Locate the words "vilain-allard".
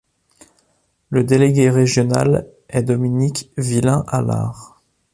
3.55-4.81